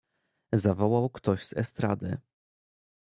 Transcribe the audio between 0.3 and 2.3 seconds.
"zawołał ktoś z estrady."